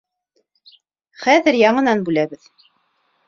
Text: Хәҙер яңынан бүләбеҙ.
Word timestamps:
Хәҙер 1.25 1.59
яңынан 1.59 2.03
бүләбеҙ. 2.09 2.49